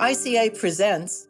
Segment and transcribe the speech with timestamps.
[0.00, 1.26] ICA presents.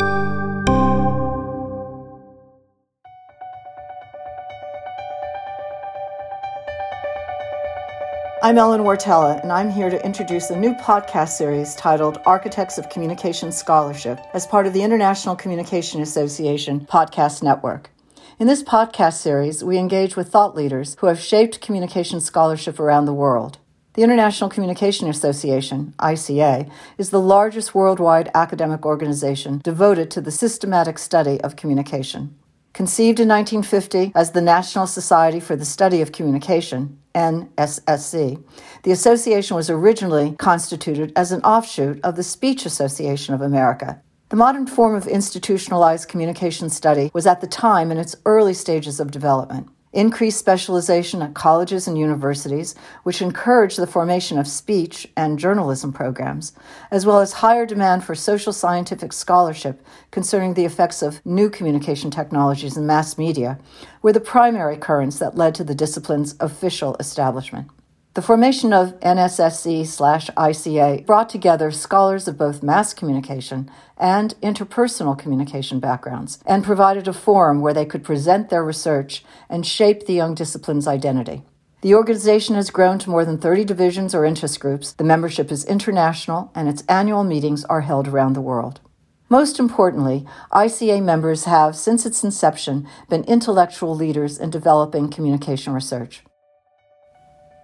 [8.41, 12.89] I'm Ellen Wartella, and I'm here to introduce a new podcast series titled Architects of
[12.91, 17.91] Communication Scholarship as part of the International Communication Association podcast network.
[18.39, 23.07] In this podcast series, we engage with thought leaders who have shaped communication scholarship around
[23.07, 23.59] the world.
[24.01, 30.99] The International Communication Association, ICA, is the largest worldwide academic organization devoted to the systematic
[30.99, 32.35] study of communication.
[32.73, 38.43] Conceived in 1950 as the National Society for the Study of Communication, NSSC,
[38.85, 44.01] the association was originally constituted as an offshoot of the Speech Association of America.
[44.31, 48.99] The modern form of institutionalized communication study was at the time in its early stages
[48.99, 55.39] of development increased specialization at colleges and universities, which encouraged the formation of speech and
[55.39, 56.53] journalism programs,
[56.91, 62.11] as well as higher demand for social scientific scholarship concerning the effects of new communication
[62.11, 63.59] technologies and mass media,
[64.03, 67.69] were the primary currents that led to the discipline's official establishment.
[68.13, 75.17] The formation of NSSC slash ICA brought together scholars of both mass communication and interpersonal
[75.17, 80.13] communication backgrounds and provided a forum where they could present their research and shape the
[80.13, 81.45] young discipline's identity.
[81.83, 84.91] The organization has grown to more than 30 divisions or interest groups.
[84.91, 88.81] The membership is international and its annual meetings are held around the world.
[89.29, 96.25] Most importantly, ICA members have, since its inception, been intellectual leaders in developing communication research.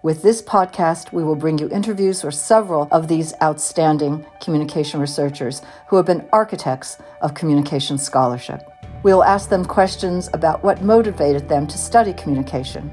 [0.03, 5.63] With this podcast, we will bring you interviews with several of these outstanding communication researchers
[5.87, 8.61] who have been architects of communication scholarship.
[9.01, 12.91] We will ask them questions about what motivated them to study communication,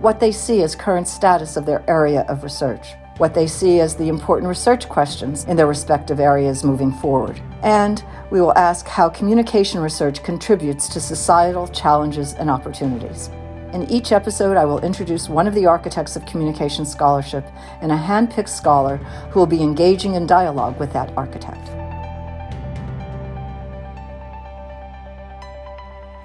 [0.00, 3.94] what they see as current status of their area of research, what they see as
[3.94, 9.10] the important research questions in their respective areas moving forward, and we will ask how
[9.10, 13.28] communication research contributes to societal challenges and opportunities.
[13.76, 17.44] In each episode, I will introduce one of the architects of communication scholarship
[17.82, 18.96] and a hand picked scholar
[19.28, 21.85] who will be engaging in dialogue with that architect.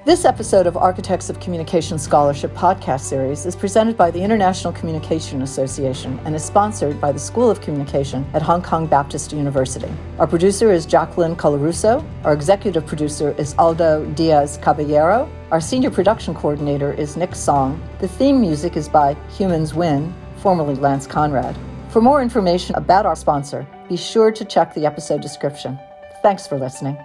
[0.03, 5.44] This episode of Architects of Communication Scholarship podcast series is presented by the International Communication
[5.44, 9.88] Association and is sponsored by the School of Communication at Hong Kong Baptist University.
[10.17, 12.03] Our producer is Jacqueline Colarusso.
[12.23, 15.29] Our executive producer is Aldo Diaz Caballero.
[15.51, 17.79] Our senior production coordinator is Nick Song.
[18.00, 21.56] The theme music is by Humans Win, formerly Lance Conrad.
[21.90, 25.78] For more information about our sponsor, be sure to check the episode description.
[26.23, 26.97] Thanks for listening.